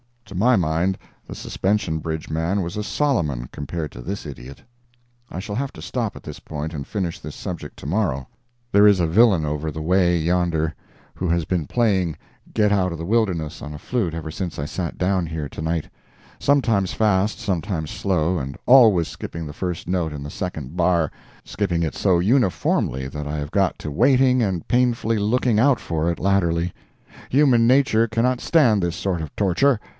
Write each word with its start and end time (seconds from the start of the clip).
To 0.25 0.33
my 0.35 0.55
mind 0.55 0.97
the 1.27 1.35
suspension 1.35 1.99
bridge 1.99 2.29
man 2.29 2.61
was 2.61 2.77
a 2.77 2.83
Solomon 2.83 3.49
compared 3.51 3.91
to 3.91 4.01
this 4.01 4.25
idiot. 4.25 4.63
[I 5.29 5.39
shall 5.39 5.55
have 5.55 5.73
to 5.73 5.81
stop 5.81 6.15
at 6.15 6.23
this 6.23 6.39
point 6.39 6.73
and 6.73 6.87
finish 6.87 7.19
this 7.19 7.35
subject 7.35 7.77
to 7.79 7.85
morrow. 7.85 8.27
There 8.71 8.87
is 8.87 8.99
a 9.01 9.05
villain 9.07 9.43
over 9.45 9.69
the 9.71 9.81
way, 9.81 10.17
yonder, 10.17 10.73
who 11.13 11.27
has 11.27 11.43
been 11.43 11.67
playing 11.67 12.17
"Get 12.53 12.71
out 12.71 12.93
of 12.93 12.97
the 12.97 13.05
Wilderness" 13.05 13.61
on 13.61 13.73
a 13.73 13.77
flute 13.77 14.13
ever 14.13 14.31
since 14.31 14.57
I 14.57 14.63
sat 14.63 14.97
down 14.97 15.27
here 15.27 15.49
to 15.49 15.61
night—sometimes 15.61 16.93
fast, 16.93 17.37
sometimes 17.37 17.91
slow, 17.91 18.39
and 18.39 18.57
always 18.65 19.09
skipping 19.09 19.45
the 19.45 19.53
first 19.53 19.85
note 19.87 20.13
in 20.13 20.23
the 20.23 20.31
second 20.31 20.77
bar—skipping 20.77 21.83
it 21.83 21.93
so 21.93 22.19
uniformly 22.19 23.07
that 23.09 23.27
I 23.27 23.35
have 23.37 23.51
got 23.51 23.77
to 23.79 23.91
waiting 23.91 24.41
and 24.41 24.67
painfully 24.67 25.17
looking 25.19 25.59
out 25.59 25.79
for 25.79 26.09
it 26.09 26.19
latterly. 26.19 26.73
Human 27.29 27.67
nature 27.67 28.07
cannot 28.07 28.39
stand 28.41 28.81
this 28.81 28.95
sort 28.95 29.21
of 29.21 29.35
torture. 29.35 29.77